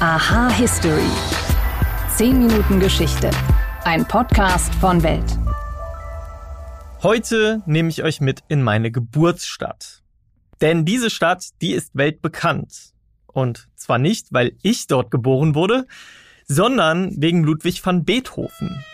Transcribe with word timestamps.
Aha 0.00 0.48
History. 0.50 1.10
10 2.14 2.38
Minuten 2.38 2.78
Geschichte. 2.78 3.32
Ein 3.82 4.06
Podcast 4.06 4.72
von 4.76 5.02
Welt. 5.02 5.36
Heute 7.02 7.62
nehme 7.66 7.88
ich 7.88 8.04
euch 8.04 8.20
mit 8.20 8.44
in 8.46 8.62
meine 8.62 8.92
Geburtsstadt. 8.92 10.04
Denn 10.60 10.84
diese 10.84 11.10
Stadt, 11.10 11.48
die 11.60 11.72
ist 11.72 11.96
weltbekannt. 11.96 12.92
Und 13.26 13.66
zwar 13.74 13.98
nicht, 13.98 14.28
weil 14.30 14.52
ich 14.62 14.86
dort 14.86 15.10
geboren 15.10 15.56
wurde, 15.56 15.84
sondern 16.46 17.20
wegen 17.20 17.42
Ludwig 17.42 17.84
van 17.84 18.04
Beethoven. 18.04 18.84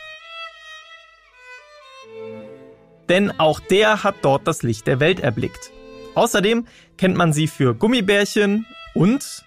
Denn 3.10 3.30
auch 3.38 3.60
der 3.60 4.04
hat 4.04 4.14
dort 4.22 4.48
das 4.48 4.62
Licht 4.62 4.86
der 4.86 5.00
Welt 5.00 5.20
erblickt. 5.20 5.70
Außerdem 6.14 6.66
kennt 6.96 7.14
man 7.14 7.34
sie 7.34 7.46
für 7.46 7.74
Gummibärchen 7.74 8.64
und 8.94 9.44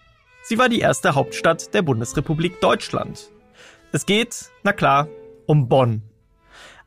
sie 0.47 0.57
war 0.57 0.69
die 0.69 0.79
erste 0.79 1.15
Hauptstadt 1.15 1.73
der 1.73 1.81
Bundesrepublik 1.81 2.61
Deutschland. 2.61 3.29
Es 3.91 4.05
geht, 4.05 4.49
na 4.63 4.73
klar, 4.73 5.07
um 5.45 5.67
Bonn. 5.67 6.01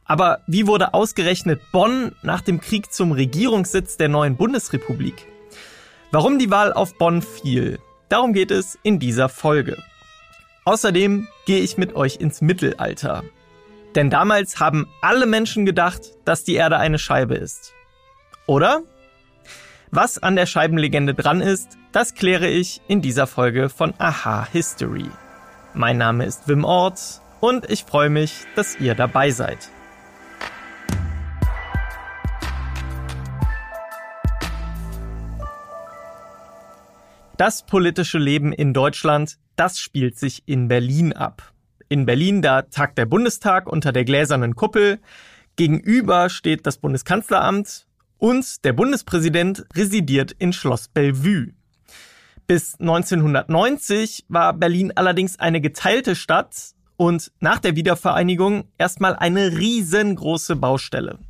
Aber 0.04 0.40
wie 0.46 0.66
wurde 0.66 0.94
ausgerechnet 0.94 1.60
Bonn 1.72 2.14
nach 2.22 2.40
dem 2.40 2.60
Krieg 2.60 2.92
zum 2.92 3.12
Regierungssitz 3.12 3.96
der 3.96 4.08
neuen 4.08 4.36
Bundesrepublik? 4.36 5.26
Warum 6.10 6.38
die 6.38 6.50
Wahl 6.50 6.72
auf 6.72 6.96
Bonn 6.98 7.22
fiel, 7.22 7.78
darum 8.08 8.32
geht 8.32 8.50
es 8.50 8.78
in 8.82 8.98
dieser 8.98 9.28
Folge. 9.28 9.76
Außerdem 10.64 11.28
gehe 11.46 11.60
ich 11.60 11.78
mit 11.78 11.94
euch 11.94 12.16
ins 12.16 12.40
Mittelalter. 12.40 13.24
Denn 13.94 14.10
damals 14.10 14.58
haben 14.60 14.88
alle 15.00 15.26
Menschen 15.26 15.66
gedacht, 15.66 16.12
dass 16.24 16.44
die 16.44 16.54
Erde 16.54 16.78
eine 16.78 16.98
Scheibe 16.98 17.34
ist. 17.34 17.72
Oder? 18.46 18.82
Was 19.90 20.18
an 20.18 20.36
der 20.36 20.46
Scheibenlegende 20.46 21.14
dran 21.14 21.40
ist, 21.40 21.76
das 21.92 22.14
kläre 22.14 22.48
ich 22.48 22.80
in 22.86 23.02
dieser 23.02 23.26
Folge 23.26 23.68
von 23.68 23.94
Aha 23.98 24.46
History. 24.52 25.10
Mein 25.74 25.98
Name 25.98 26.24
ist 26.24 26.46
Wim 26.46 26.64
Ort 26.64 27.20
und 27.40 27.68
ich 27.68 27.84
freue 27.84 28.10
mich, 28.10 28.44
dass 28.54 28.78
ihr 28.78 28.94
dabei 28.94 29.30
seid. 29.30 29.68
Das 37.36 37.64
politische 37.64 38.18
Leben 38.18 38.52
in 38.52 38.74
Deutschland, 38.74 39.38
das 39.56 39.78
spielt 39.78 40.18
sich 40.18 40.42
in 40.46 40.68
Berlin 40.68 41.12
ab. 41.14 41.52
In 41.88 42.04
Berlin, 42.04 42.42
da 42.42 42.62
tagt 42.62 42.98
der 42.98 43.06
Bundestag 43.06 43.66
unter 43.66 43.92
der 43.92 44.04
gläsernen 44.04 44.54
Kuppel. 44.54 45.00
Gegenüber 45.56 46.28
steht 46.28 46.66
das 46.66 46.76
Bundeskanzleramt 46.76 47.86
und 48.18 48.64
der 48.64 48.74
Bundespräsident 48.74 49.64
residiert 49.74 50.32
in 50.38 50.52
Schloss 50.52 50.88
Bellevue. 50.88 51.54
Bis 52.50 52.74
1990 52.80 54.24
war 54.28 54.52
Berlin 54.54 54.90
allerdings 54.96 55.38
eine 55.38 55.60
geteilte 55.60 56.16
Stadt 56.16 56.72
und 56.96 57.30
nach 57.38 57.60
der 57.60 57.76
Wiedervereinigung 57.76 58.64
erstmal 58.76 59.14
eine 59.14 59.56
riesengroße 59.56 60.56
Baustelle. 60.56 61.20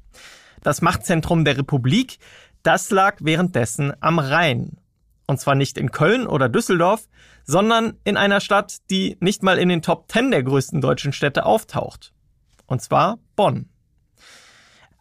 Das 0.63 0.81
Machtzentrum 0.81 1.45
der 1.45 1.59
Republik, 1.59 2.17
das 2.63 2.91
lag 2.91 3.19
währenddessen 3.21 3.93
am 4.01 4.19
Rhein. 4.19 4.79
Und 5.27 5.39
zwar 5.39 5.57
nicht 5.57 5.77
in 5.77 5.91
Köln 5.91 6.27
oder 6.27 6.49
Düsseldorf, 6.49 7.07
sondern 7.45 7.99
in 8.05 8.17
einer 8.17 8.41
Stadt, 8.41 8.79
die 8.89 9.19
nicht 9.21 9.43
mal 9.43 9.59
in 9.59 9.69
den 9.69 9.83
Top 9.83 10.09
Ten 10.09 10.31
der 10.31 10.43
größten 10.43 10.81
deutschen 10.81 11.13
Städte 11.13 11.45
auftaucht. 11.45 12.15
Und 12.65 12.81
zwar 12.81 13.19
Bonn. 13.37 13.69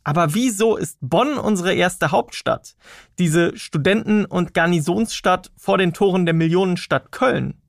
Aber 0.09 0.33
wieso 0.33 0.75
ist 0.75 0.97
Bonn 1.01 1.37
unsere 1.37 1.71
erste 1.71 2.09
Hauptstadt? 2.09 2.75
Diese 3.19 3.55
Studenten- 3.55 4.25
und 4.25 4.55
Garnisonsstadt 4.55 5.51
vor 5.55 5.77
den 5.77 5.93
Toren 5.93 6.25
der 6.25 6.33
Millionenstadt 6.33 7.11
Köln. 7.11 7.61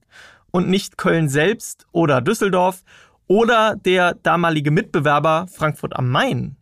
Und 0.50 0.70
nicht 0.70 0.96
Köln 0.96 1.28
selbst 1.28 1.86
oder 1.92 2.22
Düsseldorf 2.22 2.82
oder 3.26 3.76
der 3.76 4.14
damalige 4.14 4.70
Mitbewerber 4.70 5.48
Frankfurt 5.52 5.94
am 5.94 6.08
Main. 6.08 6.56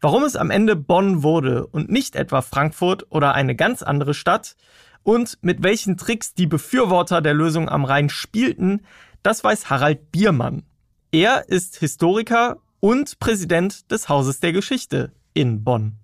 Warum 0.00 0.22
es 0.22 0.36
am 0.36 0.52
Ende 0.52 0.76
Bonn 0.76 1.24
wurde 1.24 1.66
und 1.66 1.90
nicht 1.90 2.14
etwa 2.14 2.40
Frankfurt 2.40 3.06
oder 3.10 3.34
eine 3.34 3.56
ganz 3.56 3.82
andere 3.82 4.14
Stadt 4.14 4.54
und 5.02 5.36
mit 5.40 5.64
welchen 5.64 5.96
Tricks 5.96 6.32
die 6.32 6.46
Befürworter 6.46 7.20
der 7.20 7.34
Lösung 7.34 7.68
am 7.68 7.84
Rhein 7.84 8.08
spielten, 8.08 8.82
das 9.24 9.42
weiß 9.42 9.68
Harald 9.68 10.12
Biermann. 10.12 10.62
Er 11.10 11.48
ist 11.48 11.76
Historiker 11.76 12.58
und 12.86 13.18
Präsident 13.18 13.90
des 13.90 14.08
Hauses 14.08 14.38
der 14.38 14.52
Geschichte 14.52 15.10
in 15.34 15.64
Bonn. 15.64 15.98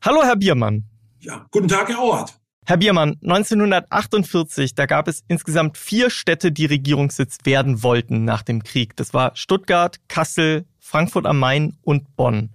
Hallo, 0.00 0.22
Herr 0.22 0.36
Biermann. 0.36 0.84
Ja, 1.20 1.46
guten 1.50 1.68
Tag, 1.68 1.90
Herr 1.90 1.98
Auert. 1.98 2.40
Herr 2.64 2.78
Biermann, 2.78 3.18
1948, 3.22 4.74
da 4.74 4.86
gab 4.86 5.06
es 5.06 5.22
insgesamt 5.28 5.76
vier 5.76 6.08
Städte, 6.08 6.50
die 6.50 6.64
Regierungssitz 6.64 7.36
werden 7.44 7.82
wollten 7.82 8.24
nach 8.24 8.42
dem 8.42 8.62
Krieg. 8.62 8.96
Das 8.96 9.12
war 9.12 9.36
Stuttgart, 9.36 10.00
Kassel, 10.08 10.64
Frankfurt 10.78 11.26
am 11.26 11.40
Main 11.40 11.76
und 11.82 12.16
Bonn. 12.16 12.54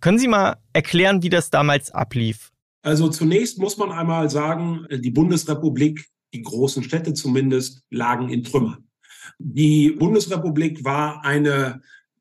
Können 0.00 0.18
Sie 0.18 0.26
mal 0.26 0.56
erklären, 0.72 1.22
wie 1.22 1.30
das 1.30 1.50
damals 1.50 1.92
ablief? 1.92 2.50
Also 2.82 3.08
zunächst 3.10 3.58
muss 3.58 3.76
man 3.76 3.92
einmal 3.92 4.28
sagen, 4.28 4.88
die 4.90 5.12
Bundesrepublik, 5.12 6.08
die 6.34 6.42
großen 6.42 6.82
Städte 6.82 7.14
zumindest, 7.14 7.84
lagen 7.90 8.28
in 8.28 8.42
Trümmern. 8.42 8.88
Die 9.38 9.92
Bundesrepublik 9.92 10.84
war 10.84 11.24
eine 11.24 11.80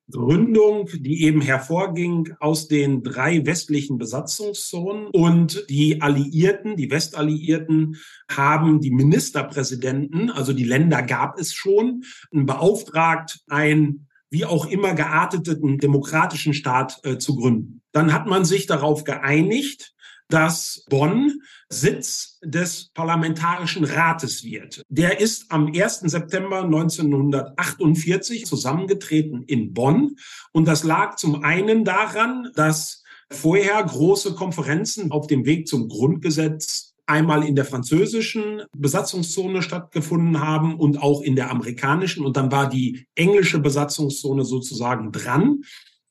Gründung, 0.09 0.87
die 0.93 1.23
eben 1.23 1.41
hervorging 1.41 2.33
aus 2.39 2.67
den 2.67 3.03
drei 3.03 3.45
westlichen 3.45 3.97
Besatzungszonen 3.97 5.07
und 5.07 5.65
die 5.69 6.01
Alliierten, 6.01 6.77
die 6.77 6.89
Westalliierten 6.89 7.97
haben 8.31 8.79
die 8.79 8.91
Ministerpräsidenten, 8.91 10.29
also 10.29 10.53
die 10.53 10.63
Länder 10.63 11.03
gab 11.03 11.37
es 11.37 11.53
schon, 11.53 12.03
beauftragt, 12.31 13.41
ein 13.47 14.07
wie 14.29 14.45
auch 14.45 14.65
immer 14.65 14.93
gearteten 14.93 15.77
demokratischen 15.77 16.53
Staat 16.53 16.99
äh, 17.03 17.17
zu 17.17 17.35
gründen. 17.35 17.81
Dann 17.91 18.13
hat 18.13 18.27
man 18.27 18.45
sich 18.45 18.65
darauf 18.65 19.03
geeinigt, 19.03 19.93
dass 20.29 20.85
Bonn 20.89 21.41
Sitz 21.69 22.39
des 22.43 22.89
Parlamentarischen 22.93 23.83
Rates 23.83 24.43
wird. 24.43 24.83
Der 24.89 25.19
ist 25.19 25.51
am 25.51 25.67
1. 25.67 26.01
September 26.01 26.63
1948 26.63 28.45
zusammengetreten 28.45 29.43
in 29.43 29.73
Bonn. 29.73 30.15
Und 30.51 30.67
das 30.67 30.83
lag 30.83 31.15
zum 31.15 31.43
einen 31.43 31.83
daran, 31.85 32.51
dass 32.55 33.03
vorher 33.29 33.83
große 33.83 34.35
Konferenzen 34.35 35.11
auf 35.11 35.27
dem 35.27 35.45
Weg 35.45 35.67
zum 35.67 35.89
Grundgesetz 35.89 36.93
einmal 37.05 37.45
in 37.45 37.55
der 37.55 37.65
französischen 37.65 38.63
Besatzungszone 38.75 39.61
stattgefunden 39.61 40.41
haben 40.41 40.77
und 40.77 41.01
auch 41.01 41.21
in 41.21 41.35
der 41.35 41.49
amerikanischen. 41.49 42.25
Und 42.25 42.35
dann 42.35 42.51
war 42.51 42.69
die 42.69 43.07
englische 43.15 43.59
Besatzungszone 43.59 44.43
sozusagen 44.43 45.11
dran. 45.11 45.61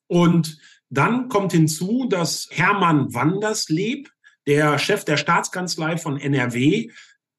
Und 0.08 0.58
dann 0.90 1.28
kommt 1.28 1.52
hinzu, 1.52 2.06
dass 2.08 2.48
Hermann 2.50 3.12
Wandersleb, 3.12 4.10
der 4.46 4.78
Chef 4.78 5.04
der 5.04 5.16
Staatskanzlei 5.16 5.96
von 5.96 6.18
NRW, 6.18 6.90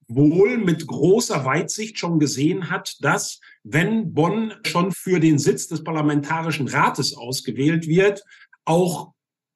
wohl 0.07 0.57
mit 0.57 0.87
großer 0.87 1.45
Weitsicht 1.45 1.99
schon 1.99 2.19
gesehen 2.19 2.69
hat, 2.69 2.95
dass 3.01 3.39
wenn 3.63 4.13
Bonn 4.13 4.53
schon 4.65 4.91
für 4.91 5.19
den 5.19 5.37
Sitz 5.37 5.67
des 5.67 5.83
Parlamentarischen 5.83 6.67
Rates 6.67 7.15
ausgewählt 7.15 7.87
wird, 7.87 8.23
auch 8.65 9.11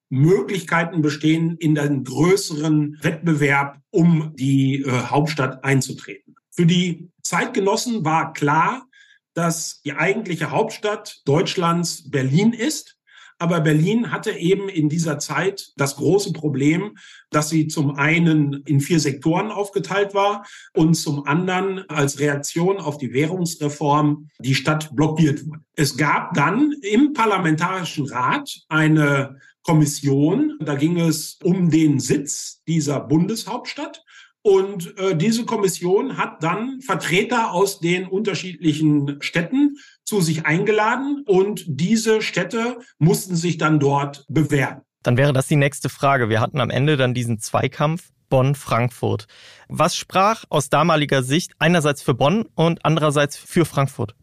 Möglichkeiten 0.10 1.02
bestehen, 1.02 1.56
in 1.58 1.76
den 1.76 2.04
größeren 2.04 2.98
Wettbewerb 3.02 3.80
um 3.92 4.34
die 4.36 4.82
äh, 4.82 4.92
Hauptstadt 4.92 5.64
einzutreten. 5.64 6.36
Für 6.50 6.66
die 6.66 7.10
Zeitgenossen 7.24 8.04
war 8.04 8.34
klar, 8.34 8.88
dass 9.34 9.82
die 9.82 9.94
eigentliche 9.94 10.52
Hauptstadt 10.52 11.22
Deutschlands 11.24 12.10
Berlin 12.10 12.52
ist. 12.52 12.98
Aber 13.42 13.60
Berlin 13.60 14.12
hatte 14.12 14.34
eben 14.34 14.70
in 14.70 14.88
dieser 14.88 15.18
Zeit 15.18 15.72
das 15.76 15.96
große 15.96 16.32
Problem, 16.32 16.96
dass 17.32 17.50
sie 17.50 17.68
zum 17.68 17.96
einen 17.96 18.62
in 18.66 18.80
vier 18.80 19.00
Sektoren 19.00 19.50
aufgeteilt 19.50 20.14
war 20.14 20.46
und 20.76 20.94
zum 20.94 21.26
anderen 21.26 21.80
als 21.90 22.20
Reaktion 22.20 22.78
auf 22.78 23.00
die 23.00 23.14
Währungsreform 23.14 24.30
die 24.38 24.54
Stadt 24.54 24.96
blockiert 24.96 25.44
wurde. 25.48 25.62
Es 25.76 25.98
gab 25.98 26.36
dann 26.36 26.76
im 26.84 27.14
Parlamentarischen 27.14 28.06
Rat 28.06 28.62
eine 28.70 29.40
Kommission, 29.64 30.58
da 30.60 30.76
ging 30.76 31.00
es 31.00 31.40
um 31.44 31.72
den 31.72 32.00
Sitz 32.00 32.62
dieser 32.68 33.00
Bundeshauptstadt. 33.00 34.04
Und 34.44 34.98
äh, 34.98 35.16
diese 35.16 35.46
Kommission 35.46 36.18
hat 36.18 36.44
dann 36.44 36.82
Vertreter 36.82 37.52
aus 37.52 37.80
den 37.80 38.08
unterschiedlichen 38.08 39.18
Städten 39.22 39.76
zu 40.04 40.22
sich 40.22 40.46
eingeladen 40.46 41.24
und 41.28 41.64
diese 41.68 42.22
Städte 42.22 42.80
mussten 42.98 43.36
sich 43.36 43.58
dann 43.58 43.80
dort 43.80 44.26
bewerben. 44.30 44.82
Dann 45.04 45.18
wäre 45.18 45.34
das 45.34 45.48
die 45.48 45.56
nächste 45.56 45.90
Frage. 45.90 46.30
Wir 46.30 46.40
hatten 46.40 46.60
am 46.60 46.70
Ende 46.70 46.98
dann 46.98 47.14
diesen 47.14 47.40
Zweikampf 47.40 48.10
Bonn-Frankfurt. 48.30 49.28
Was 49.68 49.96
sprach 49.96 50.46
aus 50.50 50.70
damaliger 50.70 51.22
Sicht 51.22 51.52
einerseits 51.60 52.02
für 52.02 52.16
Bonn 52.16 52.46
und 52.56 52.84
andererseits 52.84 53.38
für 53.38 53.66
Frankfurt? 53.66 54.16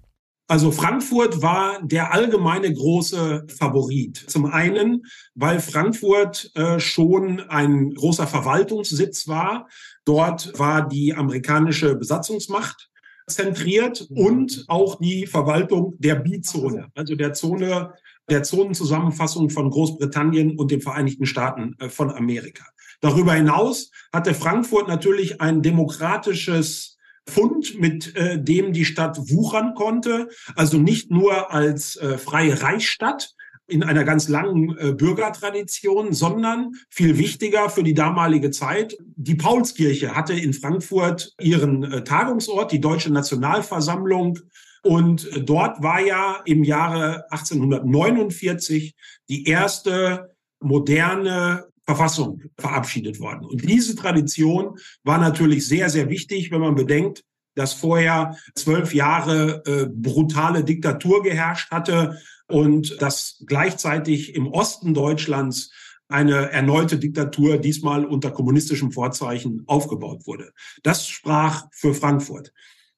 Also 0.50 0.70
Frankfurt 0.70 1.42
war 1.42 1.78
der 1.82 2.14
allgemeine 2.14 2.72
große 2.72 3.44
Favorit. 3.54 4.16
Zum 4.16 4.46
einen, 4.46 5.02
weil 5.34 5.60
Frankfurt 5.60 6.50
äh, 6.54 6.80
schon 6.80 7.40
ein 7.40 7.90
großer 7.90 8.26
Verwaltungssitz 8.26 9.28
war. 9.28 9.68
Dort 10.08 10.58
war 10.58 10.88
die 10.88 11.12
amerikanische 11.12 11.94
Besatzungsmacht 11.94 12.88
zentriert 13.26 14.08
und 14.08 14.64
auch 14.66 14.99
die 14.99 15.26
Verwaltung 15.26 15.96
der 15.99 16.14
Bizone, 16.14 16.87
also 16.94 17.14
der 17.14 17.34
Zone 17.34 17.93
der 18.31 18.43
Zonenzusammenfassung 18.43 19.50
von 19.50 19.69
Großbritannien 19.69 20.58
und 20.58 20.70
den 20.70 20.81
Vereinigten 20.81 21.26
Staaten 21.26 21.76
äh, 21.78 21.90
von 21.90 22.10
Amerika. 22.10 22.64
Darüber 23.02 23.34
hinaus 23.34 23.90
hatte 24.10 24.32
Frankfurt 24.32 24.88
natürlich 24.88 25.43
ein 25.43 25.60
demokratisches 25.60 26.96
Fund, 27.28 27.78
mit 27.78 28.16
äh, 28.16 28.43
dem 28.43 28.72
die 28.72 28.87
Stadt 28.87 29.19
wuchern 29.31 29.75
konnte, 29.75 30.28
also 30.56 30.78
nicht 30.78 31.11
nur 31.11 31.52
als 31.52 31.96
äh, 31.96 32.16
freie 32.16 32.62
Reichsstadt, 32.62 33.34
in 33.68 33.82
einer 33.82 34.04
ganz 34.04 34.28
langen 34.28 34.76
äh, 34.78 34.92
Bürgertradition, 34.92 36.12
sondern 36.12 36.72
viel 36.88 37.18
wichtiger 37.18 37.68
für 37.68 37.82
die 37.82 37.94
damalige 37.94 38.50
Zeit. 38.50 38.96
Die 39.16 39.34
Paulskirche 39.34 40.16
hatte 40.16 40.32
in 40.32 40.54
Frankfurt 40.54 41.34
ihren 41.40 41.84
äh, 41.84 42.02
Tagungsort, 42.02 42.72
die 42.72 42.80
Deutsche 42.80 43.12
Nationalversammlung. 43.12 44.38
Und 44.82 45.30
äh, 45.32 45.42
dort 45.42 45.82
war 45.82 46.00
ja 46.00 46.40
im 46.46 46.64
Jahre 46.64 47.30
1849 47.30 48.94
die 49.28 49.46
erste 49.46 50.34
moderne 50.60 51.66
Verfassung 51.84 52.42
verabschiedet 52.58 53.20
worden. 53.20 53.46
Und 53.46 53.68
diese 53.68 53.94
Tradition 53.96 54.78
war 55.04 55.18
natürlich 55.18 55.66
sehr, 55.66 55.90
sehr 55.90 56.08
wichtig, 56.08 56.50
wenn 56.50 56.60
man 56.60 56.74
bedenkt, 56.74 57.22
dass 57.54 57.74
vorher 57.74 58.36
zwölf 58.54 58.94
Jahre 58.94 59.62
äh, 59.66 59.86
brutale 59.90 60.64
Diktatur 60.64 61.22
geherrscht 61.22 61.70
hatte 61.70 62.18
und 62.48 63.00
dass 63.00 63.42
gleichzeitig 63.46 64.34
im 64.34 64.48
Osten 64.48 64.94
Deutschlands 64.94 65.70
eine 66.08 66.50
erneute 66.50 66.98
Diktatur, 66.98 67.58
diesmal 67.58 68.04
unter 68.06 68.30
kommunistischem 68.30 68.92
Vorzeichen, 68.92 69.62
aufgebaut 69.66 70.26
wurde. 70.26 70.52
Das 70.82 71.06
sprach 71.06 71.66
für 71.72 71.94
Frankfurt. 71.94 72.52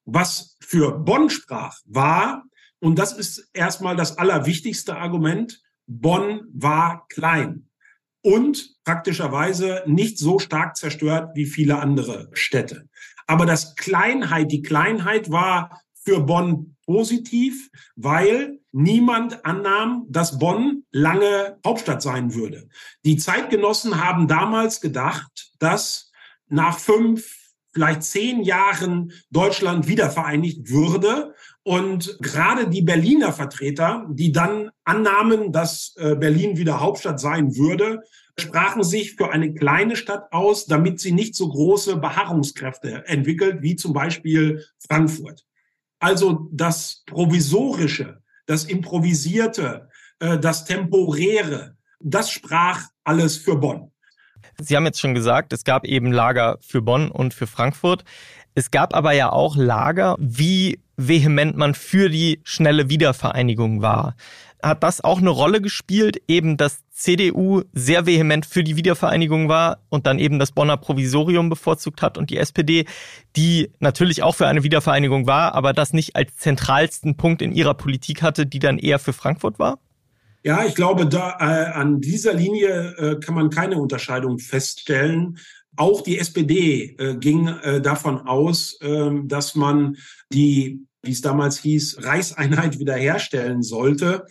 Was 0.05 0.56
für 0.61 0.93
Bonn 0.93 1.29
sprach, 1.29 1.76
war, 1.85 2.44
und 2.79 2.99
das 2.99 3.12
ist 3.12 3.50
erstmal 3.52 3.97
das 3.97 4.17
allerwichtigste 4.17 4.97
Argument, 4.97 5.61
Bonn 5.87 6.43
war 6.53 7.06
klein 7.08 7.69
und 8.23 8.76
praktischerweise 8.85 9.82
nicht 9.87 10.19
so 10.19 10.38
stark 10.38 10.76
zerstört 10.76 11.31
wie 11.35 11.46
viele 11.46 11.79
andere 11.81 12.31
Städte. 12.32 12.88
Aber 13.26 13.44
das 13.44 13.75
Kleinheit, 13.75 14.53
die 14.53 14.62
Kleinheit 14.62 15.31
war 15.31 15.81
für 15.94 16.20
Bonn 16.20 16.76
positiv, 16.85 17.70
weil 17.96 18.60
niemand 18.72 19.44
annahm, 19.44 20.06
dass 20.08 20.38
Bonn 20.38 20.84
lange 20.93 21.58
Hauptstadt 21.67 22.02
sein 22.02 22.34
würde. 22.34 22.69
Die 23.05 23.17
Zeitgenossen 23.17 24.05
haben 24.05 24.28
damals 24.28 24.81
gedacht, 24.81 25.52
dass 25.58 26.11
nach 26.49 26.78
fünf, 26.78 27.37
vielleicht 27.72 28.02
zehn 28.02 28.43
Jahren 28.43 29.12
Deutschland 29.31 29.87
wiedervereinigt 29.87 30.70
würde. 30.70 31.34
Und 31.62 32.19
gerade 32.20 32.69
die 32.69 32.82
Berliner 32.82 33.32
Vertreter, 33.32 34.06
die 34.11 34.32
dann 34.32 34.70
annahmen, 34.84 35.52
dass 35.52 35.94
äh, 35.96 36.17
Berlin 36.17 36.56
wieder 36.56 36.81
Hauptstadt 36.81 37.20
sein 37.20 37.56
würde, 37.56 38.02
sprachen 38.38 38.82
sich 38.82 39.14
für 39.14 39.31
eine 39.31 39.55
kleine 39.55 39.96
Stadt 39.96 40.32
aus, 40.32 40.67
damit 40.67 40.99
sie 41.00 41.12
nicht 41.12 41.34
so 41.34 41.49
große 41.49 41.96
Beharrungskräfte 41.96 43.06
entwickelt, 43.06 43.62
wie 43.62 43.76
zum 43.76 43.93
Beispiel 43.93 44.64
Frankfurt. 44.88 45.44
Also 46.00 46.49
das 46.50 47.02
Provisorische, 47.06 48.22
das 48.50 48.64
Improvisierte, 48.64 49.88
äh, 50.19 50.37
das 50.37 50.64
Temporäre, 50.64 51.76
das 52.00 52.32
sprach 52.32 52.82
alles 53.05 53.37
für 53.37 53.55
Bonn. 53.55 53.93
Sie 54.58 54.76
haben 54.76 54.85
jetzt 54.87 54.99
schon 54.99 55.14
gesagt, 55.14 55.52
es 55.52 55.62
gab 55.62 55.87
eben 55.87 56.11
Lager 56.11 56.58
für 56.61 56.82
Bonn 56.82 57.12
und 57.12 57.32
für 57.32 57.47
Frankfurt. 57.47 58.02
Es 58.56 58.73
gab 58.73 58.93
aber 58.93 59.12
ja 59.12 59.31
auch 59.31 59.56
Lager, 59.56 60.17
wie 60.19 60.81
vehement 60.97 61.56
man 61.56 61.75
für 61.75 62.08
die 62.08 62.41
schnelle 62.43 62.91
Wiedervereinigung 62.91 63.82
war. 63.82 64.17
Hat 64.62 64.83
das 64.83 65.03
auch 65.03 65.19
eine 65.19 65.31
Rolle 65.31 65.61
gespielt, 65.61 66.23
eben 66.29 66.57
dass 66.57 66.81
CDU 66.91 67.62
sehr 67.73 68.05
vehement 68.07 68.45
für 68.45 68.62
die 68.62 68.77
Wiedervereinigung 68.77 69.49
war 69.49 69.79
und 69.89 70.07
dann 70.07 70.19
eben 70.19 70.39
das 70.39 70.53
Bonner 70.53 70.77
Provisorium 70.77 71.49
bevorzugt 71.49 72.03
hat 72.03 72.19
und 72.19 72.31
die 72.31 72.37
SPD, 72.37 72.85
die 73.37 73.71
natürlich 73.79 74.23
auch 74.23 74.35
für 74.35 74.47
eine 74.47 74.62
Wiedervereinigung 74.62 75.27
war, 75.27 75.55
aber 75.55 75.73
das 75.73 75.93
nicht 75.93 76.15
als 76.17 76.37
zentralsten 76.37 77.17
Punkt 77.17 77.41
in 77.41 77.53
ihrer 77.53 77.75
Politik 77.75 78.23
hatte, 78.23 78.47
die 78.47 78.59
dann 78.59 78.79
eher 78.79 78.99
für 78.99 79.15
Frankfurt 79.15 79.59
war? 79.59 79.79
Ja, 80.43 80.65
ich 80.65 80.75
glaube, 80.75 81.06
da 81.06 81.37
äh, 81.39 81.73
an 81.73 82.01
dieser 82.01 82.33
Linie 82.33 82.95
äh, 82.97 83.21
kann 83.21 83.35
man 83.35 83.51
keine 83.51 83.79
Unterscheidung 83.79 84.39
feststellen. 84.39 85.39
Auch 85.77 86.03
die 86.03 86.19
SPD 86.19 86.97
äh, 86.99 87.17
ging 87.17 87.49
äh, 87.49 87.81
davon 87.81 88.21
aus, 88.27 88.79
äh, 88.81 89.11
dass 89.25 89.55
man 89.55 89.97
die, 90.33 90.87
wie 91.03 91.13
es 91.13 91.21
damals 91.21 91.59
hieß, 91.59 92.05
Reichseinheit 92.05 92.79
wiederherstellen 92.79 93.63
sollte. 93.63 94.27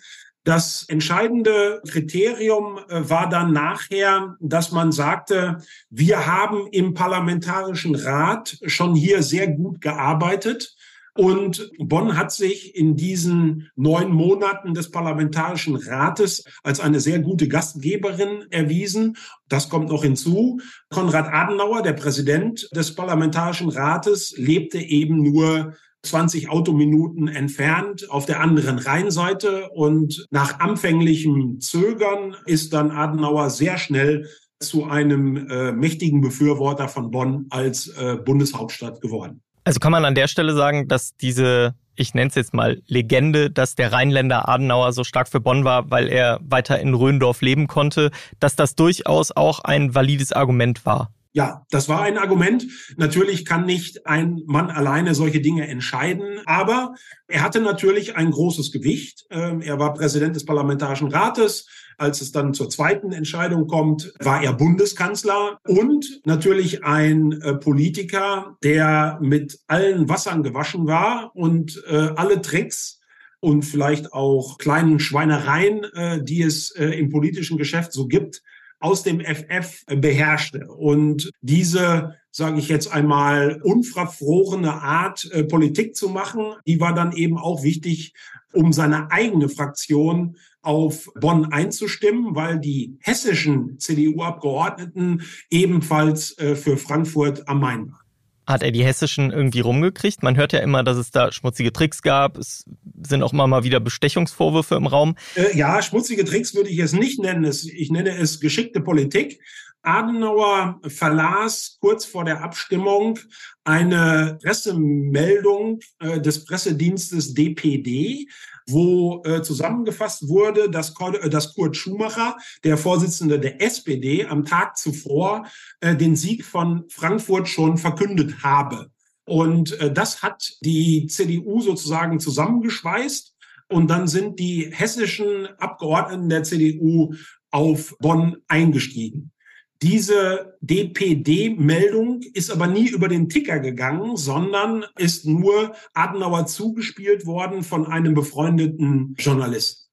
Das 0.50 0.84
entscheidende 0.88 1.80
Kriterium 1.88 2.80
äh, 2.90 3.08
war 3.08 3.30
dann 3.30 3.54
nachher, 3.54 4.36
dass 4.40 4.72
man 4.72 4.92
sagte, 4.92 5.60
wir 5.92 6.26
haben 6.26 6.66
im 6.72 6.96
Parlamentarischen 6.96 7.94
Rat 7.94 8.58
schon 8.66 8.96
hier 8.96 9.22
sehr 9.22 9.48
gut 9.48 9.80
gearbeitet. 9.80 10.76
Und 11.14 11.70
Bonn 11.78 12.18
hat 12.18 12.32
sich 12.32 12.76
in 12.76 12.96
diesen 12.96 13.70
neun 13.76 14.10
Monaten 14.12 14.74
des 14.74 14.90
Parlamentarischen 14.90 15.76
Rates 15.76 16.44
als 16.64 16.80
eine 16.80 17.00
sehr 17.00 17.20
gute 17.20 17.48
Gastgeberin 17.48 18.46
erwiesen. 18.50 19.18
Das 19.50 19.70
kommt 19.70 19.90
noch 19.90 20.02
hinzu. 20.02 20.60
Konrad 20.90 21.32
Adenauer, 21.32 21.84
der 21.84 21.94
Präsident 21.94 22.68
des 22.76 22.96
Parlamentarischen 22.96 23.70
Rates, 23.70 24.34
lebte 24.36 24.80
eben 24.80 25.22
nur 25.22 25.76
20 26.04 26.50
Autominuten 26.50 27.28
entfernt 27.28 28.10
auf 28.10 28.26
der 28.26 28.40
anderen 28.40 28.80
Rheinseite. 28.80 29.70
Und 29.70 30.26
nach 30.32 30.60
anfänglichem 30.60 31.60
Zögern 31.60 32.36
ist 32.46 32.74
dann 32.74 32.92
Adenauer 32.92 33.50
sehr 33.50 33.78
schnell 33.78 34.28
zu 34.60 34.86
einem 34.86 35.50
äh, 35.50 35.72
mächtigen 35.72 36.22
Befürworter 36.22 36.88
von 36.88 37.12
Bonn 37.12 37.46
als 37.50 37.88
äh, 37.88 38.18
Bundeshauptstadt 38.18 39.02
geworden. 39.02 39.42
Also 39.64 39.80
kann 39.80 39.92
man 39.92 40.06
an 40.06 40.16
der 40.16 40.28
Stelle 40.28 40.54
sagen, 40.54 40.88
dass 40.88 41.16
diese, 41.16 41.76
ich 41.96 42.14
nenne 42.14 42.30
es 42.30 42.36
jetzt 42.36 42.54
mal 42.54 42.82
Legende, 42.88 43.52
dass 43.52 43.76
der 43.76 43.92
Rheinländer 43.92 44.50
Adenauer 44.50 44.94
so 44.94 45.04
stark 45.04 45.30
für 45.30 45.40
Bonn 45.40 45.64
war, 45.64 45.90
weil 45.92 46.08
er 46.08 46.40
weiter 46.42 46.80
in 46.80 46.94
Röndorf 46.94 47.42
leben 47.42 47.68
konnte, 47.68 48.12
dass 48.40 48.56
das 48.56 48.76
durchaus 48.76 49.32
auch 49.32 49.60
ein 49.60 49.96
valides 49.96 50.34
Argument 50.34 50.86
war. 50.86 51.12
Ja, 51.32 51.64
das 51.70 51.88
war 51.88 52.02
ein 52.02 52.18
Argument. 52.18 52.66
Natürlich 52.98 53.46
kann 53.46 53.66
nicht 53.66 54.08
ein 54.08 54.42
Mann 54.48 54.72
alleine 54.72 55.14
solche 55.14 55.42
Dinge 55.42 55.68
entscheiden, 55.68 56.42
aber 56.46 56.96
er 57.28 57.44
hatte 57.44 57.62
natürlich 57.62 58.16
ein 58.16 58.32
großes 58.32 58.72
Gewicht. 58.72 59.28
Ähm, 59.30 59.62
er 59.62 59.78
war 59.78 59.94
Präsident 59.94 60.36
des 60.36 60.46
Parlamentarischen 60.46 61.10
Rates. 61.10 61.68
Als 62.00 62.22
es 62.22 62.32
dann 62.32 62.56
zur 62.56 62.70
zweiten 62.70 63.12
Entscheidung 63.12 63.68
kommt, 63.68 64.12
war 64.20 64.42
er 64.42 64.54
Bundeskanzler 64.54 65.60
und 65.68 66.22
natürlich 66.26 66.84
ein 66.84 67.34
äh, 67.42 67.54
Politiker, 67.56 68.58
der 68.64 69.20
mit 69.22 69.60
allen 69.68 70.10
Wassern 70.10 70.42
gewaschen 70.42 70.88
war 70.88 71.36
und 71.36 71.84
äh, 71.88 72.10
alle 72.16 72.42
Tricks 72.42 73.02
und 73.40 73.64
vielleicht 73.64 74.14
auch 74.14 74.58
kleinen 74.58 75.00
Schweinereien, 75.00 75.84
äh, 75.94 76.24
die 76.24 76.42
es 76.42 76.72
im 76.72 77.10
politischen 77.10 77.58
Geschäft 77.58 77.94
so 77.94 78.08
gibt, 78.08 78.42
aus 78.80 79.04
dem 79.04 79.20
FF 79.20 79.84
beherrschte. 79.88 80.68
Und 80.68 81.32
diese, 81.42 82.16
sage 82.32 82.60
ich 82.60 82.70
jetzt 82.70 82.92
einmal, 82.92 83.62
unverfrorene 83.64 84.74
Art, 84.74 85.30
äh, 85.32 85.44
Politik 85.44 85.96
zu 85.96 86.10
machen, 86.10 86.54
die 86.66 86.80
war 86.80 86.94
dann 86.94 87.12
eben 87.12 87.38
auch 87.38 87.64
wichtig, 87.64 88.14
um 88.54 88.74
seine 88.74 89.12
eigene 89.12 89.50
Fraktion 89.50 90.38
auf 90.62 91.10
Bonn 91.20 91.46
einzustimmen, 91.52 92.36
weil 92.36 92.60
die 92.60 92.98
hessischen 93.02 93.80
CDU-Abgeordneten 93.80 95.24
ebenfalls 95.50 96.38
äh, 96.38 96.56
für 96.56 96.78
Frankfurt 96.78 97.48
am 97.48 97.60
Main 97.62 97.92
waren. 97.92 98.09
Hat 98.50 98.64
er 98.64 98.72
die 98.72 98.84
hessischen 98.84 99.30
irgendwie 99.30 99.60
rumgekriegt? 99.60 100.24
Man 100.24 100.36
hört 100.36 100.54
ja 100.54 100.60
immer, 100.60 100.84
dass 100.84 100.98
es 100.98 101.12
da 101.12 101.32
schmutzige 101.32 101.72
Tricks 101.72 102.02
gab. 102.02 102.36
Es 102.36 102.66
sind 103.06 103.22
auch 103.22 103.32
mal 103.32 103.64
wieder 103.64 103.80
Bestechungsvorwürfe 103.80 104.74
im 104.74 104.88
Raum. 104.88 105.16
Äh, 105.36 105.56
ja, 105.56 105.80
schmutzige 105.84 106.26
Tricks 106.26 106.56
würde 106.56 106.72
ich 106.72 106.80
es 106.80 106.94
nicht 106.94 107.20
nennen. 107.20 107.44
Ich 107.44 107.92
nenne 107.92 108.18
es 108.18 108.40
geschickte 108.40 108.82
Politik. 108.82 109.40
Adenauer 109.84 110.82
verlas 110.88 111.78
kurz 111.80 112.06
vor 112.06 112.26
der 112.26 112.44
Abstimmung 112.44 113.20
eine 113.64 114.40
Pressemeldung 114.42 115.82
äh, 116.00 116.20
des 116.20 116.44
Pressedienstes 116.44 117.36
DPD, 117.36 118.28
wo 118.72 119.22
äh, 119.24 119.42
zusammengefasst 119.42 120.28
wurde, 120.28 120.70
dass, 120.70 120.94
äh, 121.00 121.30
dass 121.30 121.56
Kurt 121.56 121.78
Schumacher, 121.78 122.38
der 122.64 122.78
Vorsitzende 122.78 123.40
der 123.40 123.62
SPD, 123.62 124.26
am 124.26 124.46
Tag 124.46 124.78
zuvor 124.78 125.46
äh, 125.82 125.96
den 125.96 126.16
Sieg 126.16 126.46
von 126.46 126.86
Frankfurt 126.90 127.48
schon 127.48 127.78
verkündet 127.78 128.44
habe. 128.44 128.92
Und 129.26 129.80
äh, 129.80 129.92
das 129.92 130.24
hat 130.24 130.58
die 130.62 131.08
CDU 131.08 131.62
sozusagen 131.62 132.20
zusammengeschweißt. 132.20 133.36
Und 133.72 133.88
dann 133.90 134.08
sind 134.08 134.40
die 134.40 134.70
hessischen 134.72 135.48
Abgeordneten 135.60 136.30
der 136.30 136.44
CDU 136.44 137.14
auf 137.52 137.96
Bonn 138.00 138.38
eingestiegen. 138.48 139.32
Diese 139.82 140.58
DPD-Meldung 140.60 142.22
ist 142.34 142.52
aber 142.52 142.68
nie 142.68 142.90
über 142.90 143.08
den 143.08 143.30
Ticker 143.30 143.60
gegangen, 143.60 144.18
sondern 144.18 144.84
ist 144.98 145.26
nur 145.26 145.74
Adenauer 145.94 146.48
zugespielt 146.48 147.26
worden 147.26 147.64
von 147.64 147.88
einem 147.88 148.14
befreundeten 148.14 149.16
Journalisten. 149.18 149.88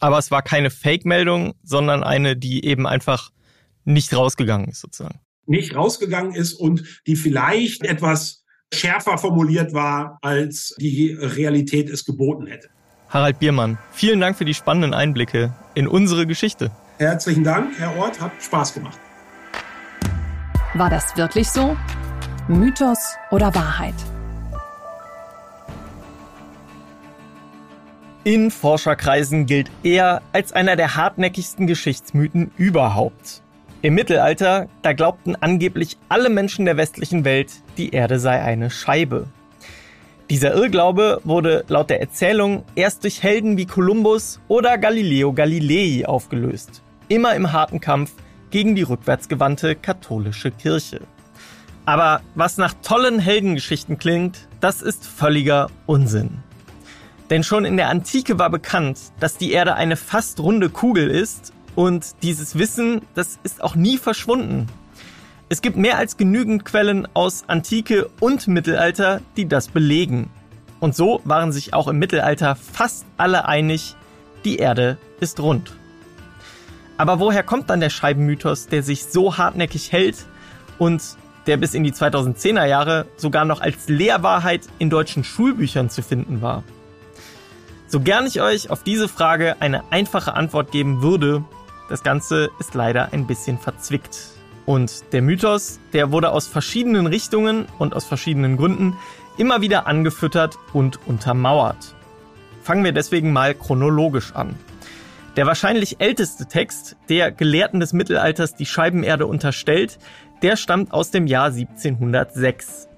Aber 0.00 0.18
es 0.18 0.30
war 0.30 0.42
keine 0.42 0.68
Fake-Meldung, 0.68 1.54
sondern 1.62 2.02
eine, 2.02 2.36
die 2.36 2.66
eben 2.66 2.86
einfach 2.86 3.30
nicht 3.84 4.14
rausgegangen 4.14 4.68
ist, 4.68 4.80
sozusagen. 4.80 5.20
Nicht 5.46 5.74
rausgegangen 5.74 6.34
ist 6.34 6.52
und 6.52 7.00
die 7.06 7.16
vielleicht 7.16 7.84
etwas 7.84 8.44
schärfer 8.74 9.16
formuliert 9.16 9.72
war, 9.72 10.18
als 10.20 10.74
die 10.78 11.12
Realität 11.12 11.88
es 11.88 12.04
geboten 12.04 12.46
hätte. 12.46 12.68
Harald 13.08 13.38
Biermann, 13.38 13.78
vielen 13.92 14.20
Dank 14.20 14.36
für 14.36 14.44
die 14.44 14.54
spannenden 14.54 14.92
Einblicke 14.92 15.54
in 15.74 15.88
unsere 15.88 16.26
Geschichte. 16.26 16.70
Herzlichen 16.98 17.44
Dank, 17.44 17.78
Herr 17.78 17.96
Ort, 17.96 18.20
hat 18.20 18.32
Spaß 18.40 18.74
gemacht. 18.74 18.98
War 20.74 20.88
das 20.88 21.18
wirklich 21.18 21.50
so? 21.50 21.76
Mythos 22.48 23.16
oder 23.30 23.54
Wahrheit? 23.54 23.94
In 28.24 28.50
Forscherkreisen 28.50 29.44
gilt 29.44 29.70
er 29.82 30.22
als 30.32 30.54
einer 30.54 30.76
der 30.76 30.96
hartnäckigsten 30.96 31.66
Geschichtsmythen 31.66 32.52
überhaupt. 32.56 33.42
Im 33.82 33.94
Mittelalter, 33.94 34.68
da 34.80 34.94
glaubten 34.94 35.36
angeblich 35.36 35.98
alle 36.08 36.30
Menschen 36.30 36.64
der 36.64 36.78
westlichen 36.78 37.26
Welt, 37.26 37.52
die 37.76 37.90
Erde 37.90 38.18
sei 38.18 38.40
eine 38.40 38.70
Scheibe. 38.70 39.26
Dieser 40.30 40.54
Irrglaube 40.54 41.20
wurde 41.24 41.66
laut 41.68 41.90
der 41.90 42.00
Erzählung 42.00 42.64
erst 42.76 43.04
durch 43.04 43.22
Helden 43.22 43.58
wie 43.58 43.66
Kolumbus 43.66 44.40
oder 44.48 44.78
Galileo 44.78 45.34
Galilei 45.34 46.06
aufgelöst. 46.06 46.80
Immer 47.08 47.34
im 47.34 47.52
harten 47.52 47.80
Kampf 47.80 48.12
gegen 48.52 48.76
die 48.76 48.82
rückwärtsgewandte 48.82 49.74
katholische 49.74 50.52
Kirche. 50.52 51.00
Aber 51.84 52.20
was 52.36 52.58
nach 52.58 52.74
tollen 52.82 53.18
Heldengeschichten 53.18 53.98
klingt, 53.98 54.46
das 54.60 54.82
ist 54.82 55.04
völliger 55.04 55.68
Unsinn. 55.86 56.38
Denn 57.28 57.42
schon 57.42 57.64
in 57.64 57.76
der 57.76 57.88
Antike 57.88 58.38
war 58.38 58.50
bekannt, 58.50 59.00
dass 59.18 59.36
die 59.36 59.50
Erde 59.50 59.74
eine 59.74 59.96
fast 59.96 60.38
runde 60.38 60.68
Kugel 60.68 61.10
ist 61.10 61.52
und 61.74 62.14
dieses 62.22 62.56
Wissen, 62.56 63.02
das 63.14 63.40
ist 63.42 63.64
auch 63.64 63.74
nie 63.74 63.96
verschwunden. 63.96 64.68
Es 65.48 65.60
gibt 65.60 65.76
mehr 65.76 65.98
als 65.98 66.16
genügend 66.16 66.64
Quellen 66.64 67.08
aus 67.14 67.44
Antike 67.48 68.08
und 68.20 68.46
Mittelalter, 68.48 69.20
die 69.36 69.48
das 69.48 69.68
belegen. 69.68 70.30
Und 70.78 70.94
so 70.94 71.20
waren 71.24 71.52
sich 71.52 71.74
auch 71.74 71.88
im 71.88 71.98
Mittelalter 71.98 72.54
fast 72.54 73.06
alle 73.16 73.46
einig, 73.46 73.96
die 74.44 74.56
Erde 74.56 74.98
ist 75.20 75.40
rund. 75.40 75.72
Aber 76.96 77.20
woher 77.20 77.42
kommt 77.42 77.70
dann 77.70 77.80
der 77.80 77.90
Scheibenmythos, 77.90 78.66
der 78.66 78.82
sich 78.82 79.04
so 79.04 79.38
hartnäckig 79.38 79.92
hält 79.92 80.26
und 80.78 81.02
der 81.46 81.56
bis 81.56 81.74
in 81.74 81.84
die 81.84 81.92
2010er 81.92 82.66
Jahre 82.66 83.06
sogar 83.16 83.44
noch 83.44 83.60
als 83.60 83.88
Lehrwahrheit 83.88 84.62
in 84.78 84.90
deutschen 84.90 85.24
Schulbüchern 85.24 85.90
zu 85.90 86.02
finden 86.02 86.42
war? 86.42 86.62
So 87.88 88.00
gern 88.00 88.26
ich 88.26 88.40
euch 88.40 88.70
auf 88.70 88.82
diese 88.82 89.08
Frage 89.08 89.56
eine 89.60 89.84
einfache 89.90 90.34
Antwort 90.34 90.72
geben 90.72 91.02
würde, 91.02 91.44
das 91.88 92.02
Ganze 92.02 92.50
ist 92.58 92.74
leider 92.74 93.12
ein 93.12 93.26
bisschen 93.26 93.58
verzwickt. 93.58 94.18
Und 94.64 95.12
der 95.12 95.20
Mythos, 95.20 95.78
der 95.92 96.12
wurde 96.12 96.30
aus 96.30 96.46
verschiedenen 96.46 97.06
Richtungen 97.06 97.66
und 97.78 97.94
aus 97.94 98.04
verschiedenen 98.04 98.56
Gründen 98.56 98.96
immer 99.36 99.60
wieder 99.60 99.86
angefüttert 99.86 100.56
und 100.72 101.06
untermauert. 101.06 101.94
Fangen 102.62 102.84
wir 102.84 102.92
deswegen 102.92 103.32
mal 103.32 103.54
chronologisch 103.54 104.32
an. 104.34 104.54
Der 105.36 105.46
wahrscheinlich 105.46 105.98
älteste 105.98 106.44
Text, 106.44 106.96
der 107.08 107.32
Gelehrten 107.32 107.80
des 107.80 107.94
Mittelalters 107.94 108.54
die 108.54 108.66
Scheibenerde 108.66 109.26
unterstellt, 109.26 109.98
der 110.42 110.56
stammt 110.56 110.92
aus 110.92 111.10
dem 111.10 111.26
Jahr 111.26 111.46
1706. 111.46 112.88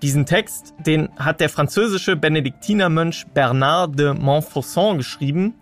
Diesen 0.00 0.24
Text, 0.24 0.74
den 0.78 1.08
hat 1.16 1.40
der 1.40 1.48
französische 1.48 2.14
Benediktinermönch 2.14 3.26
Bernard 3.34 3.98
de 3.98 4.14
Montfaucon 4.14 4.98
geschrieben. 4.98 5.54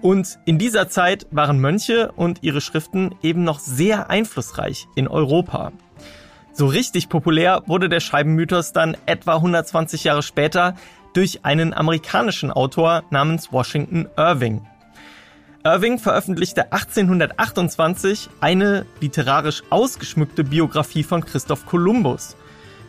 Und 0.00 0.38
in 0.46 0.56
dieser 0.56 0.88
Zeit 0.88 1.26
waren 1.30 1.58
Mönche 1.58 2.10
und 2.12 2.38
ihre 2.42 2.62
Schriften 2.62 3.14
eben 3.22 3.44
noch 3.44 3.58
sehr 3.58 4.08
einflussreich 4.08 4.86
in 4.94 5.08
Europa. 5.08 5.72
So 6.54 6.66
richtig 6.66 7.10
populär 7.10 7.62
wurde 7.66 7.90
der 7.90 8.00
Scheibenmythos 8.00 8.72
dann 8.72 8.96
etwa 9.04 9.34
120 9.34 10.04
Jahre 10.04 10.22
später 10.22 10.74
durch 11.12 11.44
einen 11.44 11.74
amerikanischen 11.74 12.50
Autor 12.50 13.02
namens 13.10 13.52
Washington 13.52 14.08
Irving. 14.16 14.69
Irving 15.62 15.98
veröffentlichte 15.98 16.72
1828 16.72 18.30
eine 18.40 18.86
literarisch 19.00 19.62
ausgeschmückte 19.68 20.42
Biografie 20.42 21.02
von 21.02 21.22
Christoph 21.22 21.66
Kolumbus. 21.66 22.34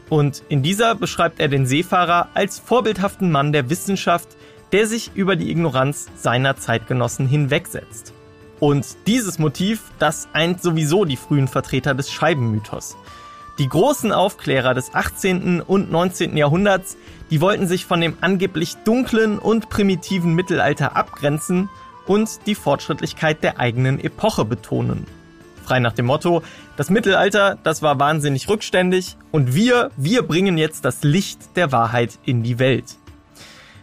Und 0.10 0.44
in 0.48 0.64
dieser 0.64 0.96
beschreibt 0.96 1.42
er 1.42 1.50
den 1.50 1.66
Seefahrer 1.66 2.30
als 2.34 2.60
vorbildhaften 2.60 3.30
Mann 3.30 3.52
der 3.52 3.70
Wissenschaft, 3.70 4.30
der 4.72 4.88
sich 4.88 5.12
über 5.16 5.36
die 5.36 5.52
Ignoranz 5.52 6.08
seiner 6.16 6.56
Zeitgenossen 6.56 7.28
hinwegsetzt. 7.28 8.14
Und 8.62 8.86
dieses 9.06 9.38
Motiv, 9.38 9.92
das 10.00 10.30
eint 10.32 10.62
sowieso 10.62 11.04
die 11.04 11.18
frühen 11.18 11.50
Vertreter 11.50 11.94
des 11.94 12.10
Scheibenmythos. 12.10 12.96
Die 13.60 13.68
großen 13.68 14.14
Aufklärer 14.14 14.74
des 14.74 14.96
18. 14.96 15.60
und 15.60 15.92
19. 15.92 16.38
Jahrhunderts, 16.38 16.96
die 17.32 17.42
wollten 17.42 17.68
sich 17.68 17.86
von 17.86 18.00
dem 18.00 18.18
angeblich 18.22 18.78
dunklen 18.86 19.40
und 19.40 19.70
primitiven 19.70 20.36
Mittelalter 20.36 20.96
abgrenzen 20.96 21.70
und 22.12 22.46
die 22.46 22.56
Fortschrittlichkeit 22.56 23.42
der 23.42 23.58
eigenen 23.58 23.98
Epoche 23.98 24.44
betonen. 24.44 25.08
Frei 25.64 25.80
nach 25.80 25.94
dem 25.94 26.08
Motto, 26.08 26.44
das 26.76 26.90
Mittelalter, 26.90 27.58
das 27.64 27.82
war 27.82 28.02
wahnsinnig 28.02 28.50
rückständig 28.50 29.16
und 29.32 29.56
wir, 29.56 29.92
wir 29.96 30.24
bringen 30.24 30.58
jetzt 30.58 30.84
das 30.84 31.04
Licht 31.04 31.56
der 31.56 31.72
Wahrheit 31.72 32.20
in 32.26 32.44
die 32.44 32.60
Welt. 32.60 32.98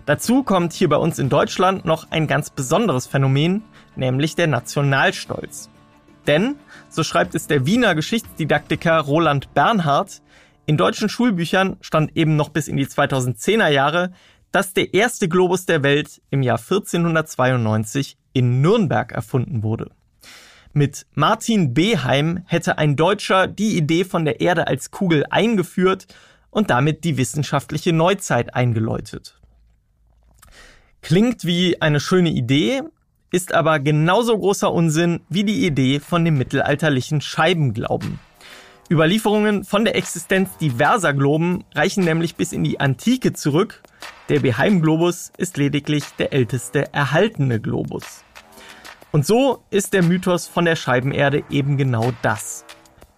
Dazu 0.04 0.42
kommt 0.42 0.74
hier 0.74 0.90
bei 0.90 0.98
uns 0.98 1.18
in 1.18 1.30
Deutschland 1.30 1.86
noch 1.86 2.10
ein 2.10 2.26
ganz 2.26 2.50
besonderes 2.50 3.06
Phänomen, 3.06 3.62
nämlich 3.96 4.34
der 4.34 4.46
Nationalstolz. 4.46 5.70
Denn, 6.26 6.56
so 6.90 7.04
schreibt 7.04 7.34
es 7.34 7.46
der 7.46 7.64
Wiener 7.64 7.94
Geschichtsdidaktiker 7.94 8.98
Roland 9.00 9.54
Bernhard, 9.54 10.20
in 10.66 10.76
deutschen 10.76 11.08
Schulbüchern 11.08 11.78
stand 11.80 12.14
eben 12.14 12.36
noch 12.36 12.50
bis 12.50 12.68
in 12.68 12.76
die 12.76 12.86
2010er 12.86 13.68
Jahre 13.68 14.12
dass 14.52 14.72
der 14.72 14.94
erste 14.94 15.28
Globus 15.28 15.66
der 15.66 15.82
Welt 15.82 16.22
im 16.30 16.42
Jahr 16.42 16.58
1492 16.58 18.16
in 18.32 18.60
Nürnberg 18.60 19.12
erfunden 19.12 19.62
wurde. 19.62 19.90
Mit 20.72 21.06
Martin 21.14 21.74
Beheim 21.74 22.42
hätte 22.46 22.78
ein 22.78 22.96
Deutscher 22.96 23.46
die 23.46 23.76
Idee 23.76 24.04
von 24.04 24.24
der 24.24 24.40
Erde 24.40 24.66
als 24.66 24.90
Kugel 24.90 25.24
eingeführt 25.30 26.06
und 26.50 26.70
damit 26.70 27.04
die 27.04 27.16
wissenschaftliche 27.16 27.92
Neuzeit 27.92 28.54
eingeläutet. 28.54 29.40
Klingt 31.02 31.44
wie 31.44 31.80
eine 31.80 32.00
schöne 32.00 32.30
Idee, 32.30 32.82
ist 33.30 33.54
aber 33.54 33.78
genauso 33.78 34.38
großer 34.38 34.72
Unsinn 34.72 35.20
wie 35.28 35.44
die 35.44 35.66
Idee 35.66 36.00
von 36.00 36.24
dem 36.24 36.38
mittelalterlichen 36.38 37.20
Scheibenglauben. 37.20 38.18
Überlieferungen 38.90 39.64
von 39.64 39.84
der 39.84 39.96
Existenz 39.96 40.56
diverser 40.56 41.12
Globen 41.12 41.64
reichen 41.74 42.04
nämlich 42.04 42.36
bis 42.36 42.52
in 42.52 42.64
die 42.64 42.80
Antike 42.80 43.34
zurück. 43.34 43.82
Der 44.30 44.40
Beheim-Globus 44.40 45.30
ist 45.36 45.58
lediglich 45.58 46.04
der 46.18 46.32
älteste 46.32 46.92
erhaltene 46.94 47.60
Globus. 47.60 48.24
Und 49.12 49.26
so 49.26 49.62
ist 49.70 49.92
der 49.92 50.02
Mythos 50.02 50.46
von 50.46 50.64
der 50.64 50.76
Scheibenerde 50.76 51.44
eben 51.50 51.76
genau 51.76 52.12
das. 52.22 52.64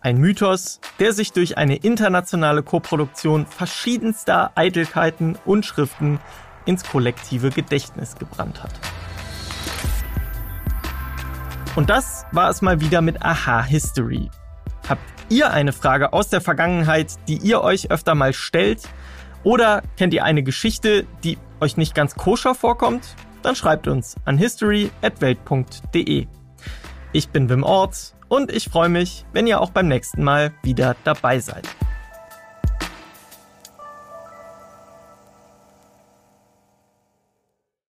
Ein 0.00 0.18
Mythos, 0.18 0.80
der 0.98 1.12
sich 1.12 1.32
durch 1.32 1.56
eine 1.56 1.76
internationale 1.76 2.64
Koproduktion 2.64 3.46
verschiedenster 3.46 4.50
Eitelkeiten 4.56 5.38
und 5.44 5.66
Schriften 5.66 6.18
ins 6.64 6.82
kollektive 6.82 7.50
Gedächtnis 7.50 8.16
gebrannt 8.16 8.62
hat. 8.62 8.72
Und 11.76 11.90
das 11.90 12.24
war 12.32 12.50
es 12.50 12.60
mal 12.60 12.80
wieder 12.80 13.02
mit 13.02 13.22
Aha 13.22 13.62
History. 13.62 14.30
Habt 14.90 15.02
ihr 15.28 15.52
eine 15.52 15.72
Frage 15.72 16.12
aus 16.12 16.28
der 16.30 16.40
Vergangenheit, 16.40 17.14
die 17.28 17.38
ihr 17.38 17.60
euch 17.60 17.92
öfter 17.92 18.16
mal 18.16 18.32
stellt? 18.32 18.88
Oder 19.44 19.82
kennt 19.96 20.12
ihr 20.12 20.24
eine 20.24 20.42
Geschichte, 20.42 21.06
die 21.22 21.38
euch 21.60 21.76
nicht 21.76 21.94
ganz 21.94 22.16
koscher 22.16 22.56
vorkommt? 22.56 23.14
Dann 23.44 23.54
schreibt 23.54 23.86
uns 23.86 24.16
an 24.24 24.36
history@welt.de. 24.36 26.26
Ich 27.12 27.28
bin 27.28 27.48
Wim 27.48 27.62
Orts 27.62 28.16
und 28.28 28.50
ich 28.50 28.64
freue 28.64 28.88
mich, 28.88 29.24
wenn 29.32 29.46
ihr 29.46 29.60
auch 29.60 29.70
beim 29.70 29.86
nächsten 29.86 30.24
Mal 30.24 30.52
wieder 30.64 30.96
dabei 31.04 31.38
seid. 31.38 31.68